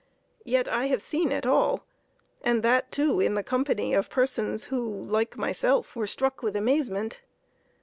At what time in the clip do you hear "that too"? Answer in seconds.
2.63-3.19